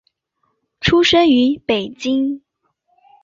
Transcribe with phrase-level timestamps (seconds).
[0.79, 2.41] 出生于北京。